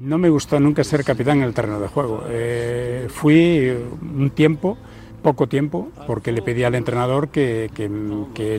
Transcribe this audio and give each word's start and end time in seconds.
No 0.00 0.16
me 0.16 0.30
gustó 0.30 0.58
nunca 0.58 0.82
ser 0.82 1.04
capitán 1.04 1.38
en 1.38 1.44
el 1.44 1.52
terreno 1.52 1.78
de 1.78 1.86
juego. 1.86 2.24
Eh, 2.30 3.06
fui 3.10 3.70
un 4.00 4.30
tiempo, 4.30 4.78
poco 5.22 5.46
tiempo, 5.46 5.90
porque 6.06 6.32
le 6.32 6.40
pedí 6.40 6.64
al 6.64 6.74
entrenador 6.74 7.28
que, 7.28 7.68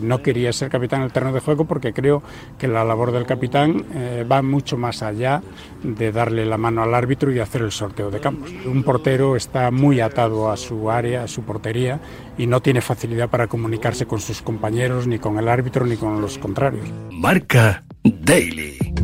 no 0.04 0.22
quería 0.22 0.54
ser 0.54 0.70
capitán 0.70 1.00
en 1.00 1.06
el 1.06 1.12
terreno 1.12 1.34
de 1.34 1.40
juego 1.40 1.66
porque 1.66 1.94
creo 1.94 2.22
que 2.60 2.68
la 2.68 2.86
labor 2.86 3.12
del 3.12 3.26
capitán 3.26 3.86
eh, 3.92 4.24
va 4.32 4.44
mucho 4.44 4.78
más 4.78 5.02
allá 5.02 5.42
de 5.82 6.12
darle 6.12 6.46
la 6.46 6.60
mano 6.60 6.84
al 6.84 6.94
árbitro 6.94 7.32
y 7.32 7.40
hacer 7.40 7.64
el 7.64 7.72
sorteo 7.72 8.12
de 8.12 8.20
campos. 8.20 8.52
Un 8.68 8.84
portero 8.84 9.36
está 9.36 9.72
muy 9.72 10.00
atado 10.00 10.52
a 10.52 10.58
su 10.58 10.92
área, 10.92 11.24
a 11.24 11.28
su 11.28 11.42
portería 11.42 12.00
y 12.38 12.46
no 12.46 12.62
tiene 12.62 12.82
facilidad 12.82 13.32
para 13.32 13.48
comunicarse 13.48 14.06
con 14.06 14.20
sus 14.20 14.44
compañeros, 14.44 15.08
ni 15.08 15.18
con 15.18 15.40
el 15.40 15.48
árbitro, 15.48 15.88
ni 15.88 15.98
con 15.98 16.22
los 16.22 16.38
contrarios. 16.38 16.88
Marca 17.10 17.84
Daily. 18.04 19.01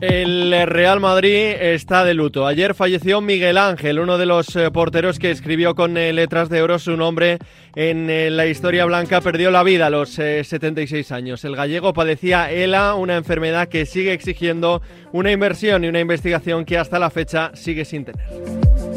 El 0.00 0.54
Real 0.66 1.00
Madrid 1.00 1.56
está 1.58 2.04
de 2.04 2.14
luto. 2.14 2.46
Ayer 2.46 2.74
falleció 2.74 3.20
Miguel 3.20 3.58
Ángel, 3.58 3.98
uno 3.98 4.16
de 4.16 4.26
los 4.26 4.54
eh, 4.54 4.70
porteros 4.70 5.18
que 5.18 5.32
escribió 5.32 5.74
con 5.74 5.96
eh, 5.96 6.12
letras 6.12 6.48
de 6.48 6.62
oro 6.62 6.78
su 6.78 6.96
nombre 6.96 7.38
en 7.74 8.08
eh, 8.08 8.30
la 8.30 8.46
historia 8.46 8.84
blanca. 8.84 9.20
Perdió 9.20 9.50
la 9.50 9.64
vida 9.64 9.86
a 9.86 9.90
los 9.90 10.10
76 10.10 11.10
años. 11.10 11.44
El 11.44 11.56
gallego 11.56 11.92
padecía 11.92 12.48
ELA, 12.52 12.94
una 12.94 13.16
enfermedad 13.16 13.66
que 13.66 13.86
sigue 13.86 14.12
exigiendo 14.12 14.82
una 15.12 15.32
inversión 15.32 15.82
y 15.82 15.88
una 15.88 15.98
investigación 15.98 16.64
que 16.64 16.78
hasta 16.78 17.00
la 17.00 17.10
fecha 17.10 17.50
sigue 17.54 17.84
sin 17.84 18.04
tener. 18.04 18.87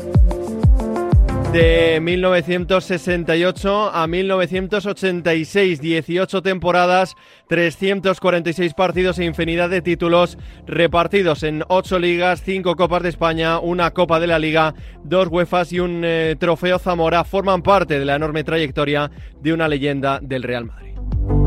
De 1.52 2.00
1968 2.02 3.92
a 3.94 4.08
1986, 4.08 5.82
18 5.82 6.42
temporadas, 6.42 7.16
346 7.50 8.74
partidos 8.74 9.20
e 9.20 9.26
infinidad 9.26 9.70
de 9.70 9.82
títulos 9.82 10.38
repartidos 10.66 11.44
en 11.44 11.66
8 11.68 12.00
ligas, 12.00 12.42
5 12.46 12.78
Copas 12.78 13.04
de 13.04 13.10
España, 13.10 13.60
una 13.60 13.92
Copa 13.92 14.22
de 14.22 14.28
la 14.28 14.40
Liga, 14.40 14.76
dos 15.04 15.28
UEFAs 15.30 15.74
y 15.74 15.82
un 15.82 16.04
eh, 16.06 16.38
Trofeo 16.40 16.80
Zamora 16.80 17.26
forman 17.26 17.64
parte 17.64 18.00
de 18.00 18.06
la 18.06 18.16
enorme 18.16 18.46
trayectoria 18.46 19.12
de 19.42 19.52
una 19.52 19.68
leyenda 19.68 20.20
del 20.22 20.44
Real 20.44 20.64
Madrid. 20.64 21.41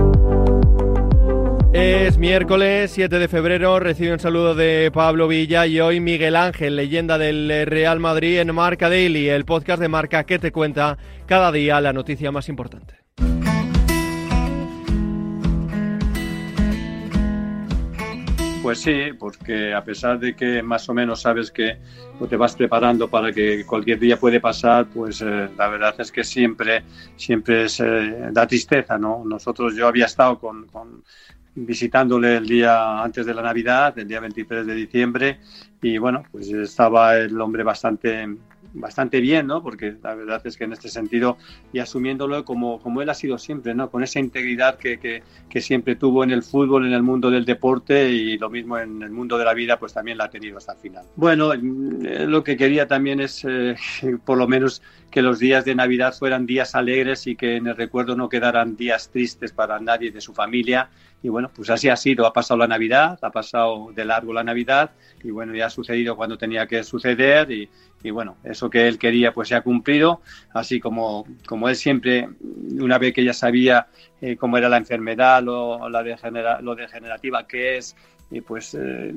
Es 1.77 2.19
miércoles 2.19 2.93
7 2.93 3.19
de 3.19 3.27
febrero, 3.27 3.81
recibe 3.81 4.13
un 4.13 4.21
saludo 4.21 4.55
de 4.55 4.93
Pablo 4.95 5.27
Villa 5.27 5.67
y 5.67 5.81
hoy 5.81 5.99
Miguel 5.99 6.37
Ángel, 6.37 6.77
leyenda 6.77 7.19
del 7.19 7.67
Real 7.67 7.99
Madrid 7.99 8.39
en 8.39 8.55
Marca 8.55 8.89
Daily, 8.89 9.29
el 9.29 9.45
podcast 9.45 9.81
de 9.81 9.89
Marca 9.89 10.23
que 10.23 10.39
te 10.39 10.53
cuenta 10.53 10.97
cada 11.27 11.51
día 11.51 11.81
la 11.81 11.93
noticia 11.93 12.31
más 12.31 12.49
importante. 12.49 12.95
Pues 18.63 18.81
sí, 18.81 19.13
porque 19.19 19.75
a 19.75 19.83
pesar 19.83 20.21
de 20.21 20.37
que 20.37 20.63
más 20.63 20.89
o 20.89 20.95
menos 20.95 21.23
sabes 21.23 21.51
que 21.51 21.79
te 22.31 22.37
vas 22.37 22.55
preparando 22.55 23.09
para 23.09 23.33
que 23.33 23.67
cualquier 23.67 23.99
día 23.99 24.17
puede 24.17 24.39
pasar, 24.39 24.87
pues 24.87 25.21
eh, 25.23 25.49
la 25.59 25.67
verdad 25.67 25.97
es 25.99 26.13
que 26.13 26.23
siempre, 26.23 26.85
siempre 27.17 27.67
eh, 27.67 28.29
da 28.31 28.47
tristeza, 28.47 28.97
¿no? 28.97 29.25
Nosotros, 29.27 29.75
yo 29.75 29.89
había 29.89 30.07
estado 30.07 30.39
con 30.39 30.69
visitándole 31.55 32.37
el 32.37 32.47
día 32.47 33.03
antes 33.03 33.27
de 33.27 33.35
la 33.35 33.43
Navidad, 33.43 33.99
el 33.99 34.09
día 34.09 34.21
23 34.21 34.67
de 34.67 34.75
diciembre, 34.75 35.39
y 35.83 35.99
bueno, 35.99 36.25
pues 36.33 36.49
estaba 36.49 37.17
el 37.17 37.41
hombre 37.41 37.63
bastante 37.63 38.29
bastante 38.75 39.21
bien, 39.21 39.47
¿no? 39.47 39.63
Porque 39.63 39.97
la 40.03 40.15
verdad 40.15 40.43
es 40.45 40.57
que 40.57 40.65
en 40.65 40.73
este 40.73 40.89
sentido, 40.89 41.39
y 41.73 41.79
asumiéndolo 41.79 42.45
como, 42.45 42.81
como 42.81 43.01
él 43.01 43.09
ha 43.09 43.15
sido 43.15 43.39
siempre, 43.39 43.75
¿no? 43.75 43.91
Con 43.91 44.03
esa 44.03 44.19
integridad 44.19 44.77
que, 44.77 44.99
que, 44.99 45.23
que, 45.49 45.61
siempre 45.61 45.97
tuvo 45.97 46.25
en 46.25 46.33
el 46.33 46.43
fútbol, 46.43 46.87
en 46.87 46.93
el 46.93 47.03
mundo 47.03 47.31
del 47.31 47.45
deporte 47.45 48.11
y 48.11 48.37
lo 48.37 48.51
mismo 48.51 48.77
en 48.79 49.03
el 49.03 49.11
mundo 49.11 49.39
de 49.39 49.45
la 49.45 49.55
vida, 49.55 49.79
pues 49.79 49.95
también 49.95 50.19
la 50.19 50.25
ha 50.25 50.31
tenido 50.31 50.59
hasta 50.59 50.73
el 50.73 50.79
final. 50.79 51.05
Bueno, 51.17 51.53
eh, 51.53 52.27
lo 52.27 52.43
que 52.43 52.57
quería 52.57 52.87
también 52.87 53.21
es, 53.21 53.45
eh, 53.49 53.77
por 54.25 54.37
lo 54.37 54.47
menos, 54.49 54.83
que 55.11 55.23
los 55.23 55.39
días 55.39 55.65
de 55.65 55.77
Navidad 55.77 56.13
fueran 56.19 56.45
días 56.45 56.75
alegres 56.75 57.29
y 57.29 57.37
que 57.37 57.57
en 57.57 57.69
el 57.69 57.77
recuerdo 57.77 58.17
no 58.17 58.29
quedaran 58.29 58.77
días 58.77 59.11
tristes 59.11 59.53
para 59.53 59.79
nadie 59.79 60.11
de 60.11 60.21
su 60.21 60.35
familia 60.35 60.91
y 61.25 61.31
bueno, 61.31 61.51
pues 61.57 61.71
así 61.71 61.89
ha 61.89 61.97
sido. 61.97 62.27
Ha 62.27 62.35
pasado 62.35 62.59
la 62.59 62.67
Navidad, 62.67 63.19
ha 63.23 63.31
pasado 63.31 63.91
de 63.95 64.05
largo 64.05 64.35
la 64.35 64.45
Navidad 64.45 64.91
y 65.23 65.31
bueno, 65.31 65.55
ya 65.55 65.67
ha 65.67 65.71
sucedido 65.71 66.17
cuando 66.17 66.37
tenía 66.37 66.67
que 66.67 66.85
suceder 66.85 67.51
y, 67.51 67.71
y 68.03 68.11
bueno, 68.11 68.37
eso 68.45 68.69
que 68.69 68.87
él 68.87 68.99
quería 68.99 69.33
pues 69.33 69.49
se 69.49 69.55
ha 69.55 69.63
cumplido, 69.63 70.21
así 70.53 70.81
como, 70.81 71.27
como 71.47 71.71
él 71.71 71.77
siempre, 71.77 72.29
una 72.79 72.99
vez 72.99 73.15
que 73.15 73.25
ya 73.25 73.33
sabía 73.33 73.87
eh, 74.21 74.37
cómo 74.37 74.59
era 74.59 74.69
la 74.69 74.77
enfermedad, 74.77 75.43
lo, 75.43 75.89
la 75.89 76.03
degenera, 76.03 76.61
lo 76.61 76.75
degenerativa 76.75 77.47
que 77.47 77.79
es, 77.79 77.97
y 78.31 78.43
pues 78.43 78.77
eh, 78.79 79.15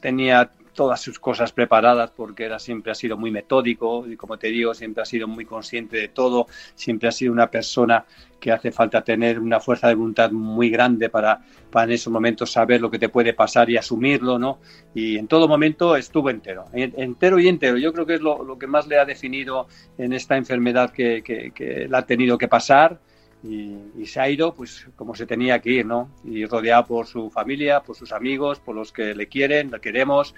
tenía 0.00 0.50
todas 0.74 1.00
sus 1.00 1.18
cosas 1.18 1.52
preparadas 1.52 2.10
porque 2.10 2.44
era 2.44 2.58
siempre 2.58 2.92
ha 2.92 2.94
sido 2.94 3.16
muy 3.16 3.30
metódico 3.30 4.06
y 4.06 4.16
como 4.16 4.38
te 4.38 4.48
digo 4.48 4.74
siempre 4.74 5.02
ha 5.02 5.06
sido 5.06 5.28
muy 5.28 5.44
consciente 5.44 5.96
de 5.96 6.08
todo 6.08 6.46
siempre 6.74 7.08
ha 7.08 7.12
sido 7.12 7.32
una 7.32 7.50
persona 7.50 8.04
que 8.38 8.52
hace 8.52 8.72
falta 8.72 9.02
tener 9.02 9.38
una 9.38 9.60
fuerza 9.60 9.88
de 9.88 9.94
voluntad 9.94 10.30
muy 10.30 10.70
grande 10.70 11.10
para, 11.10 11.40
para 11.70 11.84
en 11.84 11.92
esos 11.92 12.12
momentos 12.12 12.50
saber 12.50 12.80
lo 12.80 12.90
que 12.90 12.98
te 12.98 13.08
puede 13.08 13.34
pasar 13.34 13.68
y 13.68 13.76
asumirlo 13.76 14.38
no 14.38 14.58
y 14.94 15.18
en 15.18 15.26
todo 15.28 15.48
momento 15.48 15.96
estuvo 15.96 16.30
entero 16.30 16.64
entero 16.72 17.38
y 17.38 17.48
entero. 17.48 17.76
Yo 17.76 17.92
creo 17.92 18.06
que 18.06 18.14
es 18.14 18.20
lo, 18.20 18.44
lo 18.44 18.58
que 18.58 18.66
más 18.66 18.86
le 18.86 18.98
ha 18.98 19.04
definido 19.04 19.66
en 19.98 20.12
esta 20.12 20.36
enfermedad 20.36 20.90
que, 20.90 21.22
que, 21.22 21.52
que 21.52 21.88
la 21.88 21.98
ha 21.98 22.06
tenido 22.06 22.38
que 22.38 22.48
pasar 22.48 22.98
y, 23.42 24.06
se 24.06 24.20
ha 24.20 24.28
ido 24.28 24.54
pues 24.54 24.86
como 24.96 25.14
se 25.14 25.26
tenía 25.26 25.60
que 25.60 25.70
ir, 25.70 25.86
¿no? 25.86 26.10
Y 26.24 26.44
rodeado 26.46 26.86
por 26.86 27.06
su 27.06 27.30
familia, 27.30 27.80
por 27.80 27.96
sus 27.96 28.12
amigos, 28.12 28.58
por 28.58 28.74
los 28.74 28.92
que 28.92 29.14
le 29.14 29.28
quieren, 29.28 29.70
le 29.70 29.80
queremos 29.80 30.34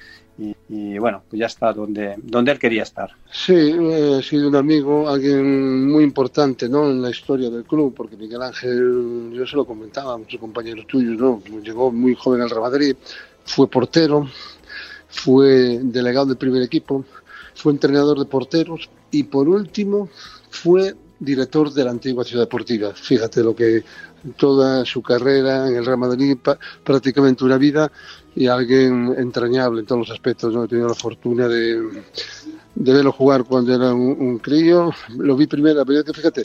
y, 0.68 0.98
bueno, 0.98 1.22
pues 1.28 1.38
ya 1.38 1.46
está 1.46 1.72
donde, 1.72 2.14
donde 2.22 2.52
él 2.52 2.58
quería 2.58 2.82
estar. 2.82 3.10
Sí, 3.30 3.52
eh, 3.54 4.16
ha 4.18 4.22
sido 4.22 4.48
un 4.48 4.56
amigo, 4.56 5.08
alguien 5.08 5.90
muy 5.90 6.02
importante, 6.02 6.68
¿no? 6.68 6.90
En 6.90 7.02
la 7.02 7.10
historia 7.10 7.50
del 7.50 7.64
club, 7.64 7.94
porque 7.94 8.16
Miguel 8.16 8.42
Ángel, 8.42 9.30
yo 9.34 9.46
se 9.46 9.56
lo 9.56 9.66
comentaba 9.66 10.14
a 10.14 10.18
muchos 10.18 10.40
compañeros 10.40 10.86
tuyos, 10.86 11.20
¿no? 11.20 11.42
Llegó 11.62 11.92
muy 11.92 12.14
joven 12.14 12.40
al 12.40 12.50
Real 12.50 12.62
Madrid, 12.62 12.96
fue 13.44 13.68
portero, 13.68 14.26
fue 15.08 15.78
delegado 15.82 16.26
del 16.26 16.38
primer 16.38 16.62
equipo, 16.62 17.04
fue 17.54 17.72
entrenador 17.72 18.18
de 18.18 18.24
porteros 18.24 18.88
y 19.10 19.24
por 19.24 19.48
último 19.48 20.08
fue 20.50 20.94
director 21.22 21.72
de 21.72 21.84
la 21.84 21.90
antigua 21.90 22.24
Ciudad 22.24 22.42
Deportiva. 22.42 22.92
Fíjate 22.94 23.42
lo 23.42 23.54
que 23.54 23.84
toda 24.36 24.84
su 24.84 25.02
carrera 25.02 25.68
en 25.68 25.76
el 25.76 25.86
Real 25.86 25.98
Madrid, 25.98 26.36
prácticamente 26.84 27.44
una 27.44 27.58
vida 27.58 27.90
y 28.34 28.46
alguien 28.46 29.14
entrañable 29.16 29.80
en 29.80 29.86
todos 29.86 30.08
los 30.08 30.10
aspectos. 30.10 30.52
¿no? 30.52 30.64
He 30.64 30.68
tenido 30.68 30.88
la 30.88 30.94
fortuna 30.94 31.48
de, 31.48 32.02
verlo 32.74 33.12
jugar 33.12 33.44
cuando 33.44 33.74
era 33.74 33.94
un, 33.94 34.38
crío. 34.38 34.90
Lo 35.16 35.36
vi 35.36 35.46
primera 35.46 35.84
vez, 35.84 36.04
fíjate, 36.12 36.44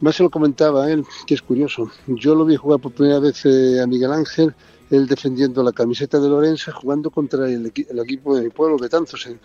más 0.00 0.16
se 0.16 0.22
lo 0.22 0.30
comentaba 0.30 0.90
él, 0.90 1.04
que 1.26 1.34
es 1.34 1.42
curioso. 1.42 1.90
Yo 2.06 2.34
lo 2.34 2.44
vi 2.44 2.56
jugar 2.56 2.80
por 2.80 2.92
primera 2.92 3.20
vez 3.20 3.44
eh, 3.46 3.80
a 3.80 3.86
Miguel 3.86 4.12
Ángel 4.12 4.54
él 4.90 5.06
defendiendo 5.06 5.62
la 5.62 5.72
camiseta 5.72 6.18
de 6.18 6.28
Lorenza, 6.28 6.72
jugando 6.72 7.10
contra 7.10 7.48
el, 7.50 7.66
equipo 7.66 8.36
de 8.36 8.42
mi 8.42 8.50
pueblo, 8.50 8.78
Betanzos, 8.78 9.26
en, 9.26 9.38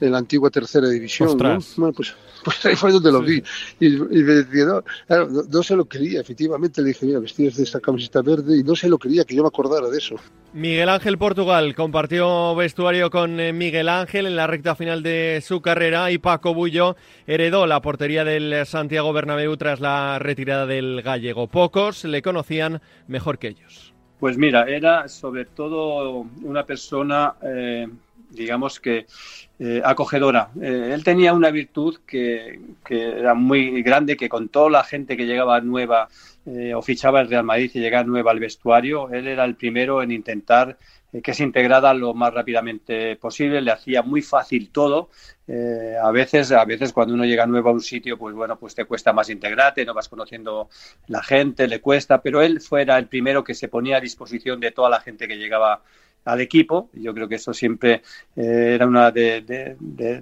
en 0.00 0.12
la 0.12 0.18
antigua 0.18 0.50
tercera 0.50 0.88
división. 0.88 1.36
¿no? 1.36 1.92
pues, 1.92 2.14
pues, 2.44 2.66
ahí 2.66 2.76
fue 2.76 2.92
donde 2.92 3.12
lo 3.12 3.20
vi. 3.20 3.42
Y, 3.80 3.90
me 3.90 4.34
decía, 4.34 4.64
no, 4.64 4.84
claro, 5.06 5.28
no, 5.28 5.62
se 5.62 5.76
lo 5.76 5.84
quería, 5.84 6.20
efectivamente. 6.20 6.80
Le 6.82 6.88
dije, 6.88 7.06
mira, 7.06 7.18
vestidos 7.18 7.56
de 7.56 7.64
esa 7.64 7.80
camiseta 7.80 8.22
verde, 8.22 8.58
y 8.58 8.62
no 8.62 8.74
se 8.74 8.88
lo 8.88 8.98
quería 8.98 9.24
que 9.24 9.34
yo 9.34 9.42
me 9.42 9.48
acordara 9.48 9.88
de 9.88 9.98
eso. 9.98 10.16
Miguel 10.52 10.88
Ángel 10.88 11.18
Portugal 11.18 11.74
compartió 11.74 12.54
vestuario 12.54 13.10
con 13.10 13.38
eh, 13.40 13.52
Miguel 13.52 13.90
Ángel 13.90 14.26
en 14.26 14.36
la 14.36 14.46
recta 14.46 14.74
final 14.74 15.02
de 15.02 15.42
su 15.44 15.60
carrera 15.60 16.10
y 16.10 16.18
Paco 16.18 16.54
Bullo 16.54 16.96
heredó 17.26 17.66
la 17.66 17.82
portería 17.82 18.24
del 18.24 18.64
Santiago 18.64 19.12
Bernabéu 19.12 19.54
tras 19.58 19.80
la 19.80 20.18
retirada 20.18 20.64
del 20.64 21.02
gallego. 21.02 21.48
Pocos 21.48 22.04
le 22.04 22.22
conocían 22.22 22.80
mejor 23.06 23.38
que 23.38 23.48
ellos. 23.48 23.95
Pues 24.18 24.38
mira, 24.38 24.64
era 24.64 25.08
sobre 25.08 25.44
todo 25.44 26.26
una 26.42 26.64
persona, 26.64 27.34
eh, 27.42 27.86
digamos 28.30 28.80
que 28.80 29.06
eh, 29.58 29.82
acogedora. 29.84 30.50
Eh, 30.60 30.90
él 30.92 31.04
tenía 31.04 31.32
una 31.32 31.50
virtud 31.50 31.98
que, 32.06 32.60
era 32.88 33.34
muy 33.34 33.82
grande, 33.82 34.16
que 34.16 34.28
con 34.28 34.48
toda 34.48 34.70
la 34.70 34.84
gente 34.84 35.16
que 35.16 35.26
llegaba 35.26 35.60
nueva 35.60 36.08
o 36.76 36.80
fichaba 36.80 37.20
el 37.20 37.28
Real 37.28 37.42
Madrid 37.42 37.72
y 37.74 37.80
llegaba 37.80 38.04
nueva 38.04 38.30
al 38.30 38.38
vestuario, 38.38 39.10
él 39.10 39.26
era 39.26 39.44
el 39.44 39.56
primero 39.56 40.00
en 40.00 40.12
intentar 40.12 40.78
que 41.22 41.34
se 41.34 41.42
integrara 41.42 41.94
lo 41.94 42.14
más 42.14 42.32
rápidamente 42.32 43.16
posible, 43.16 43.60
le 43.60 43.70
hacía 43.70 44.02
muy 44.02 44.22
fácil 44.22 44.70
todo. 44.70 45.10
Eh, 45.46 45.94
a 46.02 46.10
veces, 46.10 46.52
a 46.52 46.64
veces 46.64 46.92
cuando 46.92 47.14
uno 47.14 47.24
llega 47.24 47.46
nuevo 47.46 47.70
a 47.70 47.72
un 47.72 47.80
sitio, 47.80 48.18
pues 48.18 48.34
bueno, 48.34 48.58
pues 48.58 48.74
te 48.74 48.84
cuesta 48.84 49.12
más 49.12 49.30
integrarte, 49.30 49.84
no 49.84 49.94
vas 49.94 50.08
conociendo 50.08 50.68
la 51.06 51.22
gente, 51.22 51.68
le 51.68 51.80
cuesta, 51.80 52.20
pero 52.20 52.42
él 52.42 52.60
fuera 52.60 52.98
el 52.98 53.06
primero 53.06 53.44
que 53.44 53.54
se 53.54 53.68
ponía 53.68 53.98
a 53.98 54.00
disposición 54.00 54.60
de 54.60 54.72
toda 54.72 54.90
la 54.90 55.00
gente 55.00 55.28
que 55.28 55.36
llegaba 55.36 55.82
al 56.26 56.40
equipo. 56.40 56.90
Yo 56.92 57.14
creo 57.14 57.28
que 57.28 57.36
eso 57.36 57.54
siempre 57.54 58.02
eh, 58.34 58.72
era 58.74 58.86
una 58.86 59.10
de, 59.10 59.76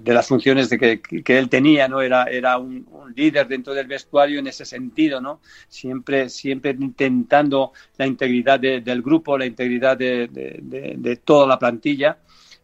las 0.05 0.27
funciones 0.27 0.69
de 0.69 1.01
que, 1.01 1.37
él 1.37 1.49
tenía, 1.49 1.87
¿no? 1.87 2.01
Era, 2.01 2.23
era 2.25 2.57
un, 2.57 2.85
líder 3.15 3.47
dentro 3.47 3.73
del 3.73 3.87
vestuario 3.87 4.39
en 4.39 4.47
ese 4.47 4.65
sentido, 4.65 5.21
¿no? 5.21 5.41
Siempre, 5.67 6.29
siempre 6.29 6.71
intentando 6.71 7.71
la 7.97 8.05
integridad 8.07 8.59
del 8.59 9.01
grupo, 9.01 9.37
la 9.37 9.45
integridad 9.45 9.97
de, 9.97 11.19
toda 11.23 11.47
la 11.47 11.59
plantilla. 11.59 12.19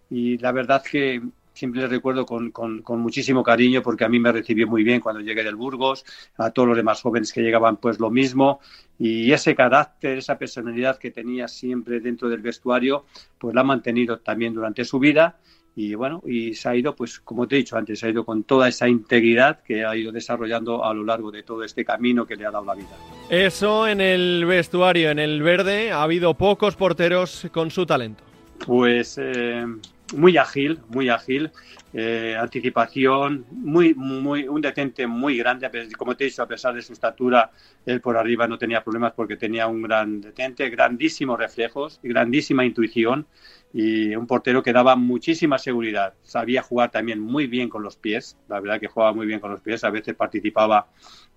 Y 0.10 0.38
la 0.38 0.52
verdad 0.52 0.84
que 0.84 1.22
siempre 1.62 1.82
le 1.82 1.88
recuerdo 1.88 2.26
con, 2.26 2.52
muchísimo 3.00 3.44
cariño 3.44 3.84
porque 3.84 4.04
a 4.04 4.10
mí 4.10 4.20
me 4.20 4.32
recibió 4.32 4.66
muy 4.68 4.84
bien 4.84 5.00
cuando 5.00 5.22
llegué 5.22 5.44
del 5.44 5.56
Burgos, 5.56 6.04
a 6.36 6.50
todos 6.50 6.68
los 6.70 6.76
demás 6.76 7.04
jóvenes 7.04 7.32
que 7.32 7.44
llegaban 7.44 7.78
pues 7.78 8.00
lo 8.00 8.10
mismo 8.10 8.62
y 8.98 9.32
ese 9.32 9.54
carácter, 9.54 10.18
esa 10.18 10.40
personalidad 10.40 10.98
que 10.98 11.12
tenía 11.12 11.48
siempre 11.48 12.00
dentro 12.00 12.30
del 12.30 12.42
vestuario 12.42 13.06
pues 13.38 13.54
la 13.54 13.62
ha 13.62 13.64
mantenido 13.64 14.18
también 14.18 14.56
durante 14.56 14.84
su 14.84 14.98
vida 14.98 15.38
y 15.76 15.94
bueno, 15.94 16.24
y 16.26 16.56
se 16.56 16.68
ha 16.68 16.76
ido, 16.76 16.96
pues 16.96 17.20
como 17.20 17.48
te 17.48 17.56
he 17.56 17.60
dicho 17.60 17.78
antes, 17.78 18.00
se 18.00 18.08
ha 18.08 18.10
ido 18.10 18.26
con 18.26 18.44
toda 18.44 18.68
esa 18.68 18.90
integridad 18.90 19.62
que 19.62 19.86
ha 19.86 19.96
ido 19.96 20.12
desarrollando 20.12 20.84
a 20.84 20.96
lo 20.96 21.04
largo 21.04 21.30
de 21.30 21.44
todo 21.44 21.64
este 21.64 21.86
camino 21.86 22.26
que 22.26 22.36
le 22.36 22.48
ha 22.48 22.52
dado 22.52 22.66
la 22.66 22.74
vida. 22.74 22.90
Eso 23.30 23.88
en 23.88 24.02
el 24.02 24.46
vestuario, 24.48 25.12
en 25.12 25.20
el 25.20 25.44
verde, 25.44 25.92
ha 25.92 26.02
habido 26.02 26.34
pocos 26.34 26.76
porteros 26.76 27.48
con 27.54 27.70
su 27.70 27.86
talento. 27.86 28.24
Pues 28.66 29.18
eh, 29.22 29.66
muy 30.14 30.38
ágil, 30.38 30.80
muy 30.90 31.10
ágil, 31.10 31.52
eh, 31.94 32.38
anticipación, 32.40 33.46
muy, 33.52 33.94
muy, 33.94 34.48
un 34.48 34.62
detente 34.62 35.08
muy 35.08 35.38
grande, 35.38 35.70
como 35.98 36.16
te 36.16 36.24
he 36.24 36.28
dicho, 36.28 36.44
a 36.44 36.48
pesar 36.48 36.74
de 36.74 36.82
su 36.82 36.94
estatura, 36.94 37.52
él 37.86 38.02
por 38.02 38.18
arriba 38.18 38.48
no 38.48 38.58
tenía 38.58 38.84
problemas 38.84 39.14
porque 39.14 39.38
tenía 39.38 39.68
un 39.68 39.82
gran 39.82 40.22
detente, 40.22 40.70
grandísimos 40.70 41.38
reflejos, 41.38 42.00
grandísima 42.04 42.66
intuición 42.66 43.28
y 43.74 44.16
un 44.16 44.28
portero 44.28 44.62
que 44.62 44.74
daba 44.74 44.96
muchísima 44.96 45.58
seguridad. 45.58 46.14
Sabía 46.24 46.62
jugar 46.62 46.92
también 46.92 47.20
muy 47.20 47.48
bien 47.48 47.70
con 47.70 47.84
los 47.84 47.96
pies, 47.96 48.38
la 48.50 48.60
verdad 48.60 48.80
que 48.80 48.88
jugaba 48.88 49.14
muy 49.14 49.26
bien 49.26 49.40
con 49.40 49.52
los 49.52 49.62
pies, 49.62 49.84
a 49.84 49.90
veces 49.90 50.16
participaba 50.16 50.88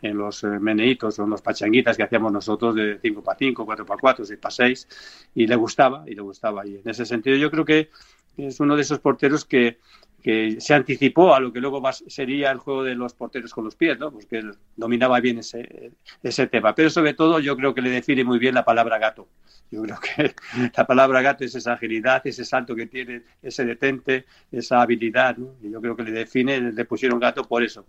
en 0.03 0.19
los 0.19 0.43
eh, 0.45 0.49
meneitos 0.61 1.19
o 1.19 1.25
en 1.25 1.31
los 1.31 1.43
pachanguitas 1.43 1.97
que 1.97 2.03
hacíamos 2.03 2.33
nosotros 2.33 2.75
de 2.75 2.99
5 3.01 3.23
para 3.23 3.39
5, 3.39 3.65
4 3.65 3.87
para 3.87 4.01
4, 4.01 4.25
6 4.25 4.41
para 4.41 4.51
6 4.51 4.89
y 5.35 5.47
le 5.47 5.57
gustaba, 5.57 6.05
y 6.07 6.15
le 6.15 6.23
gustaba. 6.23 6.67
Y 6.67 6.77
en 6.77 6.89
ese 6.89 7.07
sentido 7.07 7.37
yo 7.37 7.51
creo 7.51 7.65
que 7.65 7.91
es 8.37 8.61
uno 8.61 8.77
de 8.77 8.83
esos 8.83 8.99
porteros 8.99 9.45
que, 9.45 9.79
se 10.59 10.73
anticipó 10.73 11.35
a 11.35 11.41
lo 11.41 11.53
que 11.53 11.61
luego 11.61 11.83
sería 11.93 12.51
el 12.51 12.57
juego 12.57 12.83
de 12.83 12.95
los 12.95 13.13
porteros 13.13 13.53
con 13.53 13.65
los 13.65 13.77
pies, 13.77 13.99
¿no? 13.99 14.11
Porque 14.11 14.39
él 14.39 14.55
dominaba 14.75 15.21
bien 15.21 15.41
ese, 15.41 15.93
ese 16.23 16.47
tema. 16.47 16.75
Pero 16.75 16.89
sobre 16.89 17.13
todo 17.13 17.41
yo 17.41 17.55
creo 17.59 17.75
que 17.75 17.83
le 17.83 17.91
define 17.91 18.25
muy 18.25 18.39
bien 18.39 18.55
la 18.55 18.65
palabra 18.65 18.97
gato. 18.97 19.29
Yo 19.71 19.83
creo 19.83 19.99
que 20.01 20.35
la 20.75 20.87
palabra 20.87 21.21
gato 21.21 21.45
es 21.45 21.55
esa 21.55 21.75
agilidad, 21.75 22.27
ese 22.27 22.47
salto 22.47 22.75
que 22.75 22.87
tiene, 22.87 23.21
ese 23.43 23.67
detente, 23.67 24.25
esa 24.51 24.81
habilidad. 24.81 25.37
¿no? 25.37 25.57
Y 25.63 25.71
yo 25.71 25.83
creo 25.83 25.95
que 25.95 26.05
le 26.05 26.13
define, 26.13 26.73
le 26.73 26.85
pusieron 26.87 27.21
gato 27.21 27.45
por 27.45 27.63
eso, 27.63 27.85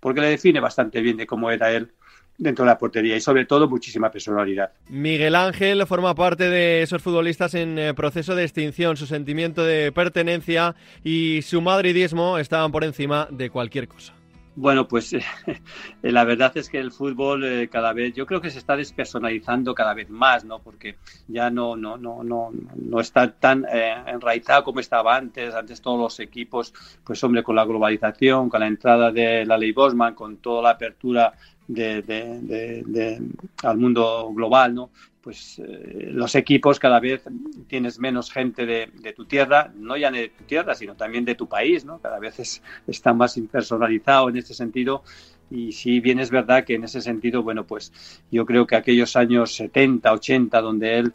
porque 0.00 0.20
le 0.20 0.30
define 0.30 0.58
bastante 0.58 1.00
bien 1.00 1.16
de 1.16 1.28
cómo 1.28 1.52
era 1.52 1.70
él 1.70 1.92
dentro 2.38 2.64
de 2.64 2.70
la 2.70 2.78
portería 2.78 3.16
y 3.16 3.20
sobre 3.20 3.44
todo 3.44 3.68
muchísima 3.68 4.10
personalidad. 4.10 4.72
Miguel 4.88 5.34
Ángel 5.34 5.86
forma 5.86 6.14
parte 6.14 6.48
de 6.48 6.82
esos 6.82 7.02
futbolistas 7.02 7.54
en 7.54 7.78
eh, 7.78 7.94
proceso 7.94 8.34
de 8.34 8.44
extinción. 8.44 8.96
Su 8.96 9.06
sentimiento 9.06 9.64
de 9.64 9.92
pertenencia 9.92 10.74
y 11.02 11.42
su 11.42 11.60
madridismo 11.60 12.38
estaban 12.38 12.72
por 12.72 12.84
encima 12.84 13.28
de 13.30 13.50
cualquier 13.50 13.88
cosa. 13.88 14.16
Bueno, 14.58 14.88
pues 14.88 15.14
la 16.02 16.24
verdad 16.24 16.56
es 16.56 16.70
que 16.70 16.78
el 16.78 16.90
fútbol 16.90 17.44
eh, 17.44 17.68
cada 17.68 17.92
vez, 17.92 18.14
yo 18.14 18.24
creo 18.24 18.40
que 18.40 18.50
se 18.50 18.58
está 18.58 18.74
despersonalizando 18.74 19.74
cada 19.74 19.92
vez 19.92 20.08
más, 20.08 20.46
¿no? 20.46 20.60
Porque 20.60 20.96
ya 21.28 21.50
no, 21.50 21.76
no, 21.76 21.98
no, 21.98 22.24
no, 22.24 22.50
no 22.74 23.00
está 23.00 23.30
tan 23.32 23.66
eh, 23.70 23.94
enraizado 24.06 24.64
como 24.64 24.80
estaba 24.80 25.14
antes. 25.14 25.54
Antes 25.54 25.82
todos 25.82 26.00
los 26.00 26.20
equipos, 26.20 26.72
pues 27.04 27.22
hombre, 27.22 27.42
con 27.42 27.54
la 27.54 27.66
globalización, 27.66 28.48
con 28.48 28.60
la 28.60 28.66
entrada 28.66 29.12
de 29.12 29.44
la 29.44 29.58
ley 29.58 29.72
Bosman, 29.72 30.14
con 30.14 30.38
toda 30.38 30.62
la 30.62 30.70
apertura 30.70 31.34
de, 31.68 33.22
al 33.62 33.78
mundo 33.78 34.30
global, 34.32 34.74
¿no? 34.74 34.90
Pues 35.20 35.58
eh, 35.58 36.08
los 36.12 36.36
equipos 36.36 36.78
cada 36.78 37.00
vez 37.00 37.24
tienes 37.66 37.98
menos 37.98 38.30
gente 38.30 38.64
de, 38.64 39.12
tu 39.12 39.24
tierra, 39.24 39.72
no 39.74 39.96
ya 39.96 40.10
de 40.10 40.28
tu 40.28 40.44
tierra, 40.44 40.74
sino 40.74 40.94
también 40.94 41.24
de 41.24 41.34
tu 41.34 41.48
país, 41.48 41.84
¿no? 41.84 41.98
Cada 41.98 42.20
vez 42.20 42.38
es, 42.38 42.62
está 42.86 43.12
más 43.12 43.36
impersonalizado 43.36 44.28
en 44.28 44.36
este 44.36 44.54
sentido 44.54 45.02
y 45.50 45.72
sí 45.72 46.00
bien 46.00 46.18
es 46.18 46.30
verdad 46.30 46.64
que 46.64 46.74
en 46.74 46.84
ese 46.84 47.00
sentido, 47.00 47.42
bueno, 47.42 47.64
pues 47.64 47.92
yo 48.30 48.46
creo 48.46 48.66
que 48.66 48.76
aquellos 48.76 49.16
años 49.16 49.54
70, 49.54 50.12
80, 50.12 50.60
donde 50.60 50.98
él 50.98 51.12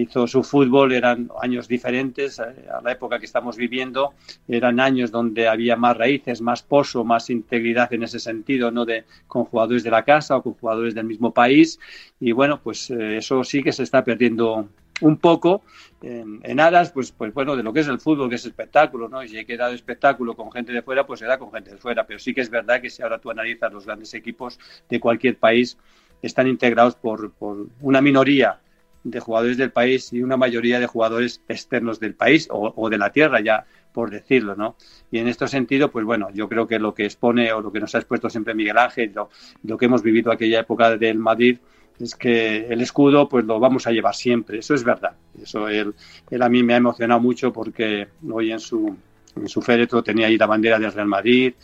hizo 0.00 0.26
su 0.26 0.42
fútbol, 0.42 0.92
eran 0.92 1.30
años 1.40 1.68
diferentes 1.68 2.38
eh, 2.38 2.66
a 2.72 2.80
la 2.80 2.92
época 2.92 3.18
que 3.18 3.26
estamos 3.26 3.56
viviendo, 3.56 4.14
eran 4.48 4.80
años 4.80 5.10
donde 5.10 5.48
había 5.48 5.76
más 5.76 5.96
raíces, 5.96 6.40
más 6.40 6.62
pozo, 6.62 7.04
más 7.04 7.30
integridad 7.30 7.92
en 7.92 8.02
ese 8.02 8.18
sentido, 8.18 8.70
no 8.70 8.84
de 8.84 9.04
con 9.26 9.44
jugadores 9.44 9.82
de 9.82 9.90
la 9.90 10.04
casa 10.04 10.36
o 10.36 10.42
con 10.42 10.54
jugadores 10.54 10.94
del 10.94 11.04
mismo 11.04 11.32
país 11.32 11.78
y 12.20 12.32
bueno, 12.32 12.60
pues 12.62 12.90
eh, 12.90 13.16
eso 13.16 13.44
sí 13.44 13.62
que 13.62 13.72
se 13.72 13.82
está 13.82 14.04
perdiendo 14.04 14.68
un 15.00 15.16
poco 15.16 15.62
en, 16.02 16.60
aras, 16.60 16.90
pues, 16.90 17.12
pues 17.12 17.32
bueno, 17.32 17.56
de 17.56 17.62
lo 17.62 17.72
que 17.72 17.80
es 17.80 17.88
el 17.88 18.00
fútbol, 18.00 18.28
que 18.28 18.34
es 18.36 18.44
espectáculo, 18.44 19.08
¿no? 19.08 19.22
Y 19.22 19.28
si 19.28 19.36
hay 19.36 19.44
que 19.44 19.56
dar 19.56 19.72
espectáculo 19.72 20.34
con 20.34 20.50
gente 20.50 20.72
de 20.72 20.82
fuera, 20.82 21.06
pues 21.06 21.20
se 21.20 21.26
da 21.26 21.38
con 21.38 21.52
gente 21.52 21.70
de 21.70 21.76
fuera. 21.76 22.06
Pero 22.06 22.18
sí 22.18 22.34
que 22.34 22.40
es 22.40 22.50
verdad 22.50 22.80
que 22.80 22.90
si 22.90 23.02
ahora 23.02 23.18
tú 23.18 23.30
analizas 23.30 23.72
los 23.72 23.86
grandes 23.86 24.12
equipos 24.14 24.58
de 24.88 25.00
cualquier 25.00 25.36
país, 25.36 25.78
están 26.22 26.46
integrados 26.48 26.94
por, 26.94 27.32
por 27.32 27.66
una 27.80 28.00
minoría 28.00 28.60
de 29.04 29.20
jugadores 29.20 29.56
del 29.56 29.70
país 29.70 30.12
y 30.12 30.22
una 30.22 30.36
mayoría 30.36 30.78
de 30.78 30.86
jugadores 30.86 31.42
externos 31.48 31.98
del 32.00 32.14
país 32.14 32.48
o, 32.50 32.88
de 32.88 32.98
la 32.98 33.10
tierra, 33.10 33.40
ya 33.40 33.64
por 33.92 34.10
decirlo, 34.10 34.56
¿no? 34.56 34.76
Y 35.10 35.18
en 35.18 35.28
este 35.28 35.46
sentido, 35.48 35.90
pues 35.90 36.04
bueno, 36.04 36.28
yo 36.32 36.48
creo 36.48 36.66
que 36.66 36.78
lo 36.78 36.94
que 36.94 37.04
expone 37.04 37.52
o 37.52 37.60
lo 37.60 37.70
que 37.70 37.80
nos 37.80 37.94
ha 37.94 37.98
expuesto 37.98 38.30
siempre 38.30 38.54
Miguel 38.54 38.78
Ángel, 38.78 39.12
lo, 39.14 39.28
lo 39.64 39.76
que 39.76 39.84
hemos 39.84 40.02
vivido 40.02 40.32
aquella 40.32 40.60
época 40.60 40.96
del 40.96 41.18
Madrid, 41.18 41.58
es 42.00 42.14
que 42.14 42.66
el 42.66 42.80
escudo 42.80 43.28
pues 43.28 43.44
lo 43.44 43.60
vamos 43.60 43.86
a 43.86 43.92
llevar 43.92 44.14
siempre, 44.14 44.58
eso 44.58 44.74
es 44.74 44.84
verdad. 44.84 45.12
Eso 45.40 45.68
él, 45.68 45.94
él 46.30 46.42
a 46.42 46.48
mí 46.48 46.62
me 46.62 46.74
ha 46.74 46.78
emocionado 46.78 47.20
mucho 47.20 47.52
porque 47.52 48.08
hoy 48.30 48.52
en 48.52 48.60
su, 48.60 48.96
en 49.36 49.48
su 49.48 49.62
féretro 49.62 50.02
tenía 50.02 50.26
ahí 50.26 50.36
la 50.36 50.46
bandera 50.46 50.78
del 50.78 50.92
Real 50.92 51.06
Madrid, 51.06 51.54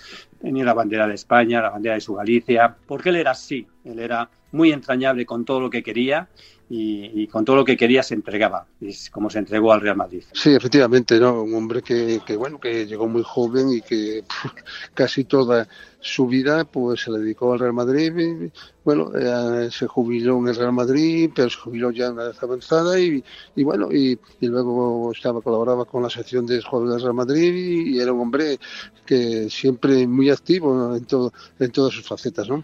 tenía 0.40 0.64
la 0.64 0.74
bandera 0.74 1.06
de 1.06 1.14
España, 1.14 1.60
la 1.60 1.70
bandera 1.70 1.94
de 1.94 2.00
su 2.00 2.14
Galicia, 2.14 2.74
porque 2.86 3.08
él 3.08 3.16
era 3.16 3.32
así, 3.32 3.66
él 3.88 3.98
era 3.98 4.28
muy 4.52 4.72
entrañable 4.72 5.26
con 5.26 5.44
todo 5.44 5.60
lo 5.60 5.70
que 5.70 5.82
quería 5.82 6.28
y, 6.70 7.26
con 7.28 7.44
todo 7.44 7.56
lo 7.56 7.64
que 7.64 7.76
quería 7.76 8.02
se 8.02 8.14
entregaba, 8.14 8.66
como 9.10 9.30
se 9.30 9.38
entregó 9.38 9.72
al 9.72 9.80
Real 9.80 9.96
Madrid. 9.96 10.22
Sí, 10.32 10.50
efectivamente, 10.50 11.18
¿no? 11.18 11.42
Un 11.42 11.54
hombre 11.54 11.82
que, 11.82 12.20
que 12.26 12.36
bueno, 12.36 12.60
que 12.60 12.86
llegó 12.86 13.08
muy 13.08 13.22
joven 13.24 13.70
y 13.70 13.80
que 13.80 14.22
casi 14.94 15.24
toda 15.24 15.66
su 16.00 16.26
vida 16.26 16.64
pues 16.64 17.00
se 17.02 17.10
le 17.10 17.20
dedicó 17.20 17.52
al 17.52 17.60
Real 17.60 17.72
Madrid. 17.72 18.50
Bueno, 18.84 19.10
eh, 19.14 19.70
se 19.70 19.86
jubiló 19.86 20.38
en 20.38 20.48
el 20.48 20.56
Real 20.56 20.72
Madrid, 20.72 21.30
pero 21.34 21.48
se 21.48 21.56
jubiló 21.56 21.90
ya 21.90 22.10
una 22.10 22.24
vez 22.24 22.42
avanzada 22.42 23.00
y, 23.00 23.24
y 23.56 23.64
bueno, 23.64 23.90
y, 23.90 24.18
luego 24.40 25.12
estaba 25.12 25.40
colaboraba 25.40 25.86
con 25.86 26.02
la 26.02 26.10
sección 26.10 26.46
de 26.46 26.62
jugadores 26.62 26.96
del 26.96 27.02
Real 27.04 27.14
Madrid 27.14 27.86
y, 27.86 27.98
era 27.98 28.12
un 28.12 28.20
hombre 28.20 28.58
que 29.06 29.48
siempre 29.48 30.06
muy 30.06 30.28
activo 30.28 30.94
en 30.94 31.04
todo 31.06 31.32
en 31.58 31.70
todas 31.70 31.94
sus 31.94 32.06
facetas, 32.06 32.48
¿no? 32.48 32.62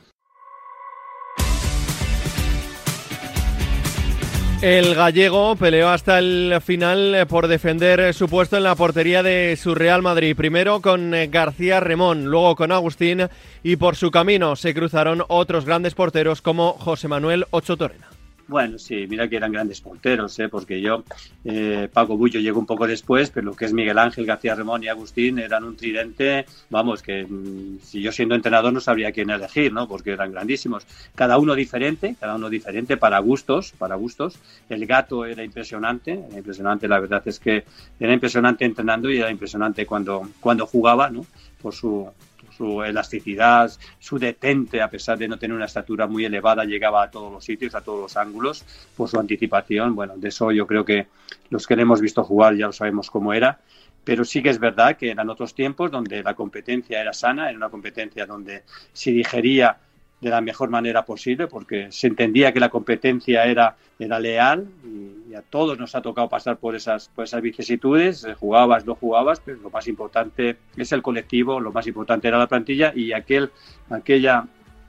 El 4.65 4.95
gallego 4.95 5.57
peleó 5.57 5.91
hasta 5.91 6.19
el 6.19 6.59
final 6.65 7.15
eh, 7.15 7.27
por 7.27 7.49
defender 7.49 8.15
su 8.15 8.31
puesto 8.31 8.57
en 8.57 8.63
la 8.63 8.75
portería 8.75 9.23
de 9.23 9.59
su 9.63 9.75
Real 9.75 10.01
Madrid. 10.01 10.35
Primero 10.35 10.81
con 10.81 11.13
eh, 11.13 11.27
García 11.27 11.81
Remón, 11.81 12.25
luego 12.25 12.57
con 12.57 12.73
Agustín 12.73 13.29
y 13.63 13.77
por 13.77 13.95
su 13.95 14.11
camino 14.11 14.57
se 14.57 14.73
cruzaron 14.73 15.23
otros 15.29 15.67
grandes 15.67 15.95
porteros 15.95 16.41
como 16.41 16.73
José 16.79 17.09
Manuel 17.09 17.45
Ocho 17.51 17.77
Torena. 17.77 18.09
Bueno, 18.47 18.79
sí, 18.79 19.07
mira 19.09 19.27
que 19.27 19.37
eran 19.37 19.53
grandes 19.53 19.81
porteros, 19.81 20.39
¿eh? 20.39 20.51
porque 20.51 20.79
yo, 20.79 21.03
eh, 21.47 21.89
Paco 21.91 22.19
Bullo 22.19 22.41
llegó 22.41 22.61
un 22.61 22.67
poco 22.67 22.87
después, 22.87 23.31
pero 23.31 23.47
lo 23.47 23.57
que 23.57 23.65
es 23.65 23.73
Miguel 23.73 23.99
Ángel, 23.99 24.27
García 24.27 24.55
Remón 24.55 24.85
y 24.85 24.89
Agustín 24.89 25.39
eran 25.39 25.65
un 25.65 25.77
tridente, 25.77 26.45
vamos, 26.69 27.03
que 27.03 27.25
mm, 27.25 27.79
si 27.83 28.03
yo 28.03 28.13
siendo 28.13 28.35
entrenador 28.35 28.71
no 28.71 28.81
sabría 28.81 29.13
quién 29.13 29.31
elegir, 29.31 29.73
¿no? 29.73 29.89
Porque 29.89 30.11
eran 30.11 30.31
grandísimos. 30.31 30.87
Cada 31.15 31.39
uno 31.39 31.55
diferente, 31.55 32.17
cada 32.21 32.35
uno 32.35 32.51
diferente 32.51 32.99
para 32.99 33.19
gustos, 33.21 33.73
para 33.79 33.95
gustos. 33.95 34.39
El 34.69 34.85
gato 34.85 35.25
era 35.25 35.43
impresionante, 35.43 36.13
era 36.13 36.37
impresionante, 36.37 36.87
la 36.87 37.01
verdad 37.01 37.23
es 37.25 37.41
que 37.41 37.65
era 37.99 38.13
impresionante 38.13 38.67
entrenando 38.67 39.11
y 39.11 39.19
era 39.19 39.31
impresionante 39.31 39.87
cuando, 39.87 40.29
cuando 40.41 40.67
jugaba, 40.67 41.09
¿no? 41.09 41.25
Por 41.63 41.73
su, 41.73 42.11
su 42.51 42.83
elasticidad, 42.83 43.71
su 43.99 44.19
detente, 44.19 44.83
a 44.83 44.91
pesar 44.91 45.19
de 45.19 45.29
no 45.29 45.39
tener 45.39 45.57
una 45.57 45.67
estatura 45.67 46.07
muy 46.07 46.25
elevada, 46.25 46.65
llegaba 46.65 47.03
a 47.03 47.11
todos 47.11 47.33
los 47.33 47.45
sitios, 47.45 47.75
a 47.75 47.81
todos 47.81 48.01
los 48.01 48.17
ángulos, 48.17 48.65
por 48.97 49.09
su 49.09 49.19
anticipación. 49.19 49.95
Bueno, 49.95 50.15
de 50.17 50.29
eso 50.29 50.51
yo 50.53 50.67
creo 50.67 50.85
que 50.85 51.07
los 51.51 51.67
que 51.67 51.77
le 51.77 51.83
hemos 51.83 52.01
visto 52.01 52.25
jugar 52.25 52.57
ya 52.57 52.67
lo 52.67 52.73
sabemos 52.73 53.11
cómo 53.11 53.33
era. 53.33 53.61
Pero 54.05 54.25
sí 54.25 54.43
que 54.43 54.51
es 54.51 54.59
verdad 54.59 54.97
que 54.97 55.11
eran 55.11 55.31
otros 55.31 55.55
tiempos 55.55 55.91
donde 55.91 56.23
la 56.23 56.35
competencia 56.35 57.01
era 57.01 57.15
sana, 57.15 57.49
era 57.49 57.57
una 57.57 57.71
competencia 57.71 58.27
donde 58.27 58.65
se 58.93 59.11
digería 59.13 59.79
de 60.25 60.31
la 60.31 60.41
mejor 60.41 60.71
manera 60.71 61.05
posible, 61.05 61.47
porque 61.49 61.93
se 61.93 62.07
entendía 62.07 62.51
que 62.51 62.59
la 62.59 62.71
competencia 62.71 63.45
era, 63.45 63.77
era 63.99 64.19
leal 64.19 64.67
y, 64.83 65.35
a 65.35 65.43
todos 65.43 65.77
nos 65.79 65.97
ha 65.97 66.01
tocado 66.01 66.29
pasar 66.29 66.59
por 66.59 66.77
esas, 66.77 67.09
por 67.09 67.25
esas 67.25 67.43
vicisitudes, 67.43 68.25
eh, 68.25 68.35
jugabas, 68.35 68.87
no 68.87 68.95
jugabas, 68.95 69.41
pero 69.45 69.59
lo 69.61 69.69
más 69.69 69.89
importante 69.89 70.57
es 70.77 70.93
el 70.93 71.03
colectivo, 71.03 71.59
lo 71.59 71.73
más 71.73 71.89
importante 71.89 72.29
era 72.29 72.39
la 72.39 72.47
plantilla 72.47 72.93
y 72.95 73.13
aquel, 73.13 73.51
aquella 73.91 74.47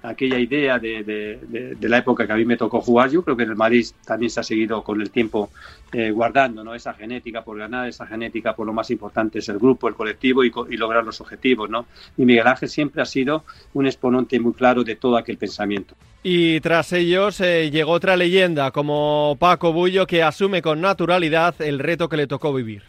aquella 0.07 0.39
idea 0.39 0.79
de, 0.79 1.03
de, 1.03 1.89
la 1.89 1.97
época 1.97 2.25
que 2.25 2.33
a 2.33 2.35
mí 2.35 2.45
me 2.45 2.57
tocó 2.57 2.81
jugar. 2.81 3.09
Yo 3.09 3.23
creo 3.23 3.35
que 3.35 3.43
en 3.43 3.49
el 3.49 3.55
Madrid 3.55 3.85
también 4.05 4.29
se 4.29 4.39
ha 4.39 4.43
seguido 4.43 4.83
con 4.83 5.01
el 5.01 5.09
tiempo 5.09 5.49
eh, 5.91 6.11
guardando 6.11 6.63
¿no? 6.63 6.75
esa 6.75 6.93
genética 6.93 7.43
por 7.43 7.57
ganar, 7.57 7.87
esa 7.87 8.05
genética 8.05 8.55
por 8.55 8.65
lo 8.65 8.73
más 8.73 8.89
importante 8.91 9.39
es 9.39 9.49
el 9.49 9.59
grupo, 9.59 9.87
el 9.87 9.95
colectivo 9.95 10.43
y, 10.43 10.51
lograr 10.77 11.03
los 11.03 11.21
objetivos. 11.21 11.69
¿no? 11.69 11.85
Y 12.17 12.25
Miguel 12.25 12.47
Ángel 12.47 12.69
siempre 12.69 13.01
ha 13.01 13.05
sido 13.05 13.43
un 13.73 13.85
exponente 13.85 14.39
muy 14.39 14.53
claro 14.53 14.83
de 14.83 14.95
todo 14.95 15.17
aquel 15.17 15.37
pensamiento. 15.37 15.95
Y 16.23 16.59
tras 16.61 16.91
ellos 16.93 17.39
eh, 17.41 17.69
llegó 17.69 17.91
otra 17.91 18.17
leyenda 18.17 18.71
como 18.71 19.37
Paco 19.39 19.71
Bullo 19.73 20.07
que 20.07 20.23
asume 20.23 20.61
con 20.61 20.81
naturalidad 20.81 21.55
el 21.61 21.79
reto 21.79 22.09
que 22.09 22.17
le 22.17 22.27
tocó 22.27 22.53
vivir. 22.53 22.81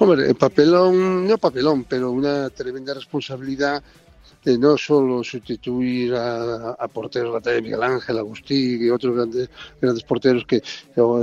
Hombre, 0.00 0.32
papelón, 0.34 1.26
no 1.26 1.38
papelón, 1.38 1.84
pero 1.84 2.12
una 2.12 2.48
tremenda 2.50 2.94
responsabilidad 2.94 3.82
no 4.56 4.78
solo 4.78 5.22
sustituir 5.22 6.14
a, 6.14 6.88
porteros 6.88 7.34
la 7.34 7.52
de 7.52 7.60
Miguel 7.60 7.82
Ángel, 7.82 8.18
Agustín 8.18 8.82
y 8.82 8.88
otros 8.88 9.14
grandes, 9.14 9.50
grandes 9.80 10.04
porteros 10.04 10.44
que, 10.46 10.62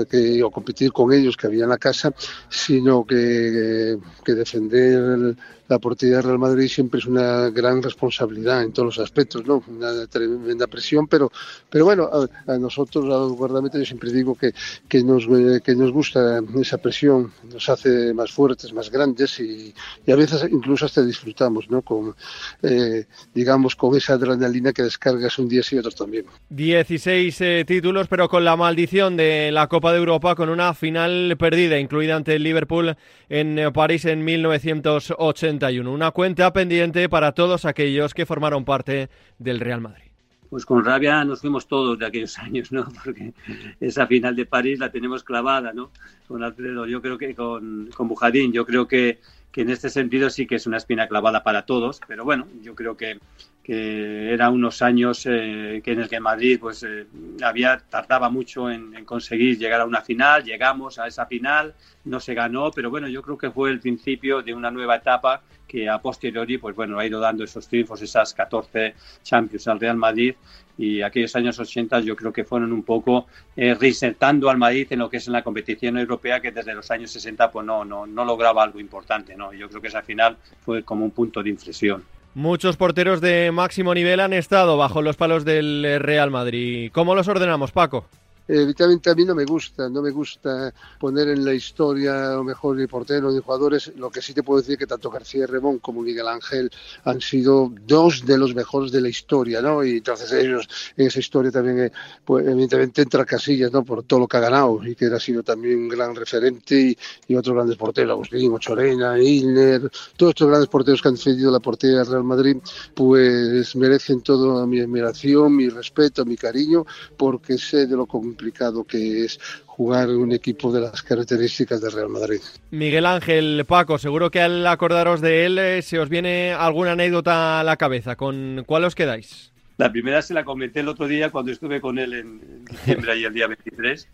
que, 0.09 0.43
o 0.43 0.51
competir 0.51 0.91
con 0.91 1.11
ellos 1.13 1.37
que 1.37 1.47
había 1.47 1.63
en 1.63 1.69
la 1.69 1.77
casa, 1.77 2.13
sino 2.49 3.05
que, 3.05 3.97
que 4.23 4.33
defender 4.33 5.35
la 5.67 5.79
portería 5.79 6.17
del 6.17 6.25
Real 6.25 6.39
Madrid 6.39 6.67
siempre 6.67 6.99
es 6.99 7.05
una 7.05 7.49
gran 7.49 7.81
responsabilidad 7.81 8.63
en 8.63 8.71
todos 8.71 8.97
los 8.97 8.99
aspectos, 8.99 9.45
¿no? 9.45 9.63
Una 9.67 10.05
tremenda 10.07 10.67
presión, 10.67 11.07
pero, 11.07 11.31
pero 11.69 11.85
bueno, 11.85 12.09
a, 12.47 12.57
nosotros, 12.57 13.05
a 13.05 13.07
los 13.07 13.33
guardametas, 13.33 13.79
yo 13.79 13.85
siempre 13.85 14.11
digo 14.11 14.35
que, 14.35 14.53
que, 14.87 15.03
nos, 15.03 15.25
que 15.63 15.75
nos 15.75 15.91
gusta 15.91 16.41
esa 16.59 16.77
presión, 16.77 17.31
nos 17.51 17.67
hace 17.69 18.13
más 18.13 18.31
fuertes, 18.31 18.73
más 18.73 18.91
grandes 18.91 19.39
y, 19.39 19.73
y 20.05 20.11
a 20.11 20.15
veces 20.15 20.45
incluso 20.51 20.85
hasta 20.85 21.03
disfrutamos, 21.03 21.69
¿no? 21.69 21.81
Con, 21.81 22.15
eh, 22.61 23.05
digamos, 23.33 23.75
con 23.75 23.95
esa 23.95 24.13
adrenalina 24.13 24.73
que 24.73 24.83
descargas 24.83 25.39
un 25.39 25.47
día 25.47 25.61
y 25.71 25.77
otro 25.77 25.91
también. 25.91 26.25
16 26.49 27.41
eh, 27.41 27.63
títulos, 27.65 28.07
pero 28.07 28.29
con 28.29 28.43
la 28.43 28.55
maldición 28.55 29.17
de 29.17 29.51
la 29.51 29.67
Copa 29.67 29.91
de 29.91 29.99
Europa, 29.99 30.35
con 30.35 30.49
una 30.49 30.73
final 30.73 31.35
perdida, 31.39 31.79
incluida 31.79 32.15
ante 32.15 32.35
el 32.35 32.43
Liverpool 32.43 32.95
en 33.29 33.57
eh, 33.57 33.71
París 33.71 34.05
en 34.05 34.23
1980. 34.23 35.54
Una 35.63 36.11
cuenta 36.11 36.51
pendiente 36.51 37.07
para 37.07 37.31
todos 37.31 37.65
aquellos 37.65 38.13
que 38.13 38.25
formaron 38.25 38.65
parte 38.65 39.09
del 39.39 39.59
Real 39.59 39.81
Madrid. 39.81 40.03
Pues 40.49 40.65
con 40.65 40.83
rabia 40.83 41.23
nos 41.23 41.41
fuimos 41.41 41.67
todos 41.67 41.97
de 41.97 42.05
aquellos 42.05 42.37
años, 42.39 42.71
¿no? 42.71 42.87
Porque 43.03 43.33
esa 43.79 44.05
final 44.05 44.35
de 44.35 44.45
París 44.45 44.79
la 44.79 44.91
tenemos 44.91 45.23
clavada, 45.23 45.71
¿no? 45.73 45.91
Con 46.27 46.43
Alfredo, 46.43 46.85
yo 46.85 47.01
creo 47.01 47.17
que 47.17 47.33
con, 47.33 47.89
con 47.95 48.07
Bujadín, 48.07 48.51
yo 48.51 48.65
creo 48.65 48.87
que, 48.87 49.19
que 49.51 49.61
en 49.61 49.69
este 49.69 49.89
sentido 49.89 50.29
sí 50.29 50.45
que 50.45 50.55
es 50.55 50.67
una 50.67 50.77
espina 50.77 51.07
clavada 51.07 51.41
para 51.43 51.65
todos, 51.65 52.01
pero 52.07 52.25
bueno, 52.25 52.47
yo 52.61 52.75
creo 52.75 52.97
que, 52.97 53.19
que 53.65 54.31
eran 54.31 54.53
unos 54.53 54.83
años 54.83 55.25
eh, 55.25 55.81
que 55.83 55.93
en 55.93 56.01
el 56.01 56.07
que 56.07 56.19
Madrid 56.19 56.59
pues 56.61 56.83
eh, 56.83 57.07
había 57.41 57.79
tardaba 57.89 58.29
mucho 58.29 58.69
en, 58.69 59.03
conseguir 59.05 59.57
llegar 59.57 59.81
a 59.81 59.85
una 59.85 60.01
final, 60.01 60.43
llegamos 60.43 60.99
a 60.99 61.07
esa 61.07 61.25
final, 61.25 61.73
no 62.03 62.19
se 62.19 62.35
ganó, 62.35 62.69
pero 62.69 62.91
bueno, 62.91 63.07
yo 63.07 63.23
creo 63.23 63.39
que 63.39 63.49
fue 63.49 63.71
el 63.71 63.79
principio 63.79 64.43
de 64.43 64.53
una 64.53 64.69
nueva 64.69 64.97
etapa 64.97 65.41
que 65.67 65.89
a 65.89 65.97
posteriori 65.97 66.59
pues 66.59 66.75
bueno, 66.75 66.99
ha 66.99 67.07
ido 67.07 67.19
dando 67.19 67.43
esos 67.43 67.67
triunfos, 67.67 68.03
esas 68.03 68.35
14 68.35 68.93
Champions 69.23 69.67
al 69.67 69.79
Real 69.79 69.97
Madrid 69.97 70.35
y 70.77 71.01
aquellos 71.01 71.35
años 71.35 71.57
80 71.57 72.01
yo 72.01 72.15
creo 72.15 72.31
que 72.31 72.43
fueron 72.43 72.71
un 72.71 72.83
poco 72.83 73.25
eh, 73.55 73.73
reinsertando 73.73 74.47
al 74.47 74.59
Madrid 74.59 74.85
en 74.91 74.99
lo 74.99 75.09
que 75.09 75.17
es 75.17 75.25
en 75.25 75.33
la 75.33 75.43
competición 75.43 75.97
europea 75.97 76.39
que 76.39 76.51
desde 76.51 76.75
los 76.75 76.91
años 76.91 77.09
60 77.09 77.49
pues 77.49 77.65
no, 77.65 77.83
no, 77.83 78.05
no 78.05 78.25
lograba 78.25 78.61
algo 78.61 78.79
importante, 78.79 79.35
¿no? 79.35 79.53
Yo 79.53 79.67
creo 79.69 79.81
que 79.81 79.87
esa 79.87 80.03
final 80.03 80.37
fue 80.61 80.83
como 80.83 81.03
un 81.03 81.11
punto 81.11 81.41
de 81.41 81.49
inflexión. 81.49 82.03
Muchos 82.35 82.75
porteros 82.75 83.21
de 83.21 83.49
máximo 83.53 83.93
nivel 83.93 84.19
han 84.19 84.33
estado 84.33 84.75
bajo 84.75 85.01
los 85.01 85.15
palos 85.15 85.45
del 85.45 86.01
Real 86.01 86.31
Madrid. 86.31 86.91
¿Cómo 86.91 87.15
los 87.15 87.29
ordenamos, 87.29 87.71
Paco? 87.71 88.09
Evidentemente 88.47 89.09
a 89.09 89.15
mí 89.15 89.25
no 89.25 89.35
me 89.35 89.45
gusta, 89.45 89.89
no 89.89 90.01
me 90.01 90.11
gusta 90.11 90.73
poner 90.99 91.29
en 91.29 91.43
la 91.43 91.53
historia 91.53 92.29
lo 92.31 92.43
mejor 92.43 92.77
de 92.77 92.87
porteros, 92.87 93.33
de 93.33 93.41
jugadores. 93.41 93.91
Lo 93.95 94.09
que 94.09 94.21
sí 94.21 94.33
te 94.33 94.43
puedo 94.43 94.61
decir 94.61 94.77
que 94.77 94.87
tanto 94.87 95.09
García 95.09 95.47
Remón 95.47 95.79
como 95.79 96.01
Miguel 96.01 96.27
Ángel 96.27 96.69
han 97.03 97.21
sido 97.21 97.71
dos 97.85 98.25
de 98.25 98.37
los 98.37 98.53
mejores 98.53 98.91
de 98.91 99.01
la 99.01 99.09
historia, 99.09 99.61
¿no? 99.61 99.83
Y 99.83 99.97
entonces 99.97 100.31
ellos 100.31 100.67
en 100.97 101.07
esa 101.07 101.19
historia 101.19 101.51
también, 101.51 101.85
eh, 101.85 101.91
pues, 102.23 102.45
evidentemente 102.47 103.01
entra 103.01 103.25
Casillas, 103.25 103.71
¿no? 103.71 103.83
Por 103.83 104.03
todo 104.03 104.21
lo 104.21 104.27
que 104.27 104.37
ha 104.37 104.41
ganado 104.41 104.81
y 104.85 104.95
que 104.95 105.05
ha 105.05 105.19
sido 105.19 105.43
también 105.43 105.77
un 105.77 105.89
gran 105.89 106.15
referente 106.15 106.97
y, 107.27 107.35
otros 107.35 107.55
grandes 107.55 107.77
porteros, 107.77 108.11
Agustín, 108.11 108.53
Ochorena, 108.53 109.19
Ilner, 109.19 109.91
todos 110.15 110.31
estos 110.31 110.47
grandes 110.47 110.69
porteros 110.69 111.01
que 111.01 111.09
han 111.09 111.15
defendido 111.15 111.51
la 111.51 111.59
portería 111.59 111.97
del 111.97 112.07
Real 112.07 112.23
Madrid, 112.23 112.57
pues 112.93 113.75
merecen 113.75 114.21
toda 114.21 114.65
mi 114.65 114.79
admiración, 114.79 115.55
mi 115.55 115.69
respeto, 115.69 116.25
mi 116.25 116.37
cariño, 116.37 116.85
porque 117.17 117.57
sé 117.57 117.87
de 117.87 117.95
lo 117.95 118.05
que 118.05 118.17
complicado 118.35 118.83
que 118.83 119.23
es 119.23 119.39
jugar 119.65 120.09
un 120.09 120.33
equipo 120.33 120.71
de 120.73 120.81
las 120.81 121.01
características 121.01 121.79
del 121.79 121.93
Real 121.93 122.09
Madrid. 122.09 122.41
Miguel 122.71 123.05
Ángel, 123.05 123.63
Paco, 123.65 123.97
seguro 123.97 124.29
que 124.29 124.41
al 124.41 124.67
acordaros 124.67 125.21
de 125.21 125.45
él 125.45 125.57
eh, 125.57 125.81
se 125.81 125.99
os 125.99 126.09
viene 126.09 126.51
alguna 126.51 126.91
anécdota 126.91 127.61
a 127.61 127.63
la 127.63 127.77
cabeza. 127.77 128.17
¿Con 128.17 128.63
cuál 128.67 128.83
os 128.83 128.93
quedáis? 128.93 129.53
La 129.77 129.91
primera 129.91 130.21
se 130.21 130.33
la 130.33 130.43
comenté 130.43 130.81
el 130.81 130.89
otro 130.89 131.07
día 131.07 131.29
cuando 131.29 131.51
estuve 131.51 131.79
con 131.79 131.97
él 131.97 132.13
en 132.13 132.65
diciembre, 132.65 133.17
y 133.19 133.23
el 133.23 133.33
día 133.33 133.47
23, 133.47 134.07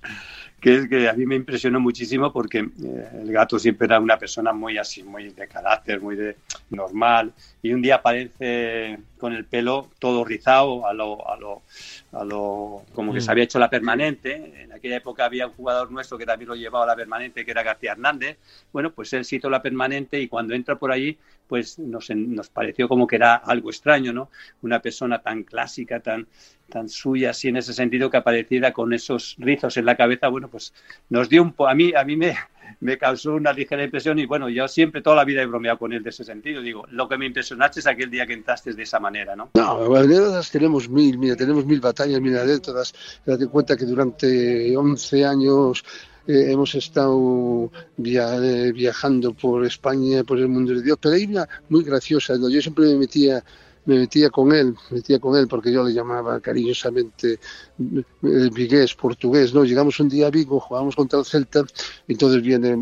que 0.62 0.76
es 0.76 0.88
que 0.88 1.10
a 1.10 1.14
mí 1.14 1.26
me 1.26 1.36
impresionó 1.36 1.80
muchísimo 1.80 2.32
porque 2.32 2.60
eh, 2.60 3.10
el 3.24 3.32
gato 3.32 3.58
siempre 3.58 3.86
era 3.88 4.00
una 4.00 4.20
persona 4.20 4.54
muy 4.54 4.78
así, 4.78 5.02
muy 5.02 5.30
de 5.30 5.48
carácter, 5.48 6.00
muy 6.00 6.16
de 6.16 6.38
normal, 6.70 7.34
y 7.64 7.74
un 7.74 7.82
día 7.82 7.96
aparece 7.96 9.00
con 9.18 9.34
el 9.34 9.46
pelo 9.46 9.90
todo 9.98 10.24
rizado, 10.24 10.86
a 10.86 10.94
lo, 10.94 11.28
a 11.28 11.36
lo, 11.36 11.64
a 12.12 12.24
lo 12.24 12.84
como 12.94 13.12
que 13.12 13.22
se 13.22 13.28
mm. 13.28 13.32
había 13.32 13.44
hecho 13.44 13.60
la 13.60 13.70
permanente. 13.72 14.64
En 14.64 14.72
aquella 14.72 14.98
época 14.98 15.26
había 15.26 15.48
un 15.48 15.54
jugador 15.54 15.92
nuestro 15.92 16.18
que 16.18 16.26
también 16.28 16.50
lo 16.50 16.56
llevaba 16.56 16.86
a 16.86 16.88
la 16.88 16.96
permanente, 16.96 17.44
que 17.44 17.52
era 17.52 17.64
García 17.64 17.94
Hernández. 17.94 18.38
Bueno, 18.72 18.92
pues 18.92 19.12
él 19.14 19.26
se 19.26 19.38
hizo 19.38 19.50
la 19.50 19.64
permanente 19.64 20.20
y 20.20 20.28
cuando 20.28 20.54
entra 20.54 20.76
por 20.76 20.92
allí, 20.92 21.18
pues 21.48 21.80
nos, 21.80 22.10
nos 22.12 22.50
pareció 22.50 22.88
como 22.88 23.08
que 23.08 23.18
era 23.18 23.36
algo 23.36 23.70
extraño, 23.70 24.14
¿no? 24.14 24.30
Una 24.62 24.80
persona 24.82 25.20
tan 25.20 25.44
clásica, 25.44 26.00
tan, 26.00 26.28
tan 26.72 26.90
suya, 26.90 27.30
así 27.30 27.50
en 27.50 27.58
ese 27.58 27.74
sentido, 27.74 28.10
que 28.10 28.18
apareciera 28.18 28.74
con 28.74 28.94
esos 28.94 29.36
rizos 29.38 29.78
en 29.78 29.86
la 29.86 29.96
cabeza, 29.96 30.28
bueno, 30.30 30.48
pues 30.48 30.74
nos 31.10 31.30
dio 31.30 31.44
un 31.44 31.54
po 31.54 31.68
a 31.68 31.76
mí, 31.76 31.94
a 31.96 32.04
mí 32.04 32.16
me, 32.18 32.36
me 32.80 32.98
causó 32.98 33.36
una 33.36 33.54
ligera 33.54 33.84
impresión 33.84 34.18
y 34.18 34.26
bueno, 34.26 34.50
yo 34.50 34.68
siempre 34.68 35.04
toda 35.04 35.18
la 35.18 35.26
vida 35.26 35.44
he 35.44 35.46
bromeado 35.46 35.78
con 35.78 35.94
él 35.94 36.02
de 36.02 36.10
ese 36.10 36.24
sentido. 36.24 36.64
Digo, 36.64 36.88
lo 36.90 37.08
que 37.08 37.18
me 37.20 37.28
impresionaste 37.28 37.82
es 37.82 37.88
aquel 37.88 38.10
día 38.10 38.26
que 38.26 38.34
entraste 38.34 38.74
de 38.74 38.82
esa 38.82 39.00
manera, 39.00 39.36
¿no? 39.36 39.52
No, 39.54 39.96
anécdotas 39.96 40.50
tenemos 40.50 40.90
mil, 40.90 41.20
mira, 41.20 41.36
tenemos 41.36 41.64
mil 41.66 41.80
batallas, 41.80 42.20
mil 42.20 42.36
anécdotas. 42.36 42.94
Date 43.24 43.46
cuenta 43.46 43.78
que 43.78 43.86
durante 43.86 44.76
11 44.76 45.26
años 45.26 45.84
eh, 46.28 46.52
hemos 46.52 46.76
estado 46.76 47.72
eh, 48.04 48.72
viajando 48.74 49.34
por 49.34 49.66
España, 49.66 50.24
por 50.24 50.40
el 50.40 50.48
mundo 50.48 50.74
de 50.74 50.84
Dios, 50.84 50.98
pero 51.02 51.16
hay 51.16 51.26
una 51.26 51.48
muy 51.70 51.84
graciosa, 51.84 52.36
yo 52.36 52.62
siempre 52.62 52.86
me 52.86 52.96
metía 52.96 53.44
me 53.86 54.00
metía 54.00 54.30
con 54.30 54.54
él, 54.54 54.76
me 54.90 54.98
metía 54.98 55.20
con 55.20 55.36
él 55.36 55.48
porque 55.48 55.72
yo 55.72 55.84
le 55.84 55.94
llamaba 55.94 56.40
cariñosamente 56.40 57.34
eh, 57.34 58.50
vigués, 58.54 58.94
portugués, 58.94 59.54
¿no? 59.54 59.64
Llegamos 59.64 60.00
un 60.00 60.10
día 60.10 60.28
a 60.28 60.30
Vigo, 60.30 60.60
jugamos 60.60 60.96
contra 60.96 61.20
el 61.20 61.26
Celta, 61.26 61.64
entonces 62.08 62.42
viene 62.42 62.82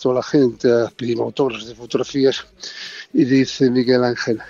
toda 0.00 0.16
la 0.16 0.22
gente 0.22 0.70
a 0.70 0.90
pedir 0.96 1.18
autógrafos 1.18 1.68
de 1.68 1.74
fotografías 1.74 2.46
y 3.12 3.24
dice 3.24 3.70
Miguel 3.70 4.04
Ángel, 4.04 4.40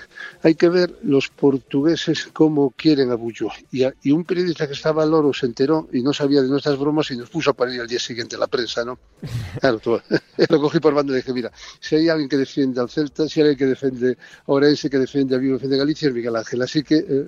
hay 0.42 0.54
que 0.54 0.68
ver 0.68 0.98
los 1.02 1.28
portugueses 1.28 2.28
cómo 2.32 2.70
quieren 2.76 3.10
a 3.10 3.14
Bullo. 3.14 3.48
Y, 3.70 3.84
y, 4.02 4.12
un 4.12 4.24
periodista 4.24 4.66
que 4.66 4.72
estaba 4.72 5.02
al 5.02 5.10
loro 5.10 5.32
se 5.32 5.46
enteró 5.46 5.88
y 5.92 6.02
no 6.02 6.12
sabía 6.12 6.42
de 6.42 6.48
nuestras 6.48 6.76
bromas 6.78 7.10
y 7.10 7.16
nos 7.16 7.30
puso 7.30 7.50
a 7.50 7.54
parir 7.54 7.80
al 7.80 7.88
día 7.88 8.00
siguiente 8.00 8.36
la 8.36 8.46
prensa, 8.46 8.84
¿no? 8.84 8.98
Claro, 9.60 9.80
lo 10.48 10.60
cogí 10.60 10.80
por 10.80 10.94
banda 10.94 11.12
y 11.12 11.16
dije, 11.16 11.32
mira, 11.32 11.52
si 11.80 11.96
hay 11.96 12.08
alguien 12.08 12.28
que 12.28 12.36
defiende 12.36 12.80
al 12.80 12.88
Celta, 12.88 13.28
si 13.28 13.40
hay 13.40 13.48
alguien 13.48 13.58
que 13.58 13.66
defiende 13.66 14.12
a 14.12 14.52
Orense, 14.52 14.90
que 14.90 14.98
defiende 14.98 15.36
a 15.36 15.38
Vigo, 15.38 15.54
defiende 15.54 15.76
a 15.76 15.80
Galicia, 15.80 16.08
es 16.08 16.14
Miguel 16.14 16.36
Ángel. 16.36 16.62
Así 16.62 16.82
que 16.82 16.96
eh, 16.96 17.26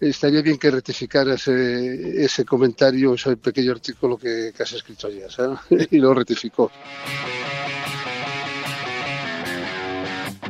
estaría 0.00 0.42
bien 0.42 0.58
que 0.58 0.70
rectificara 0.70 1.34
ese, 1.34 2.24
ese 2.24 2.44
comentario, 2.44 3.14
ese 3.14 3.36
pequeño 3.36 3.72
artículo 3.72 4.16
que, 4.16 4.52
que 4.56 4.62
has 4.62 4.72
escrito 4.72 5.06
ayer, 5.06 5.30
¿sabes? 5.30 5.58
y 5.90 5.98
lo 5.98 6.14
rectificó. 6.14 6.70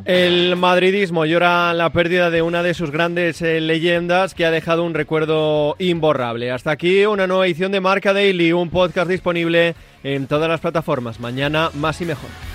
El 0.04 0.56
madridismo 0.56 1.24
llora 1.24 1.72
la 1.74 1.90
pérdida 1.90 2.30
de 2.30 2.42
una 2.42 2.62
de 2.62 2.74
sus 2.74 2.90
grandes 2.90 3.40
eh, 3.42 3.60
leyendas 3.60 4.34
que 4.34 4.44
ha 4.44 4.50
dejado 4.50 4.84
un 4.84 4.94
recuerdo 4.94 5.76
imborrable. 5.78 6.50
Hasta 6.50 6.70
aquí 6.70 7.04
una 7.06 7.26
nueva 7.26 7.46
edición 7.46 7.72
de 7.72 7.80
Marca 7.80 8.12
Daily, 8.12 8.52
un 8.52 8.70
podcast 8.70 9.10
disponible 9.10 9.74
en 10.02 10.26
todas 10.26 10.48
las 10.48 10.60
plataformas. 10.60 11.20
Mañana 11.20 11.70
más 11.74 12.00
y 12.00 12.06
mejor. 12.06 12.49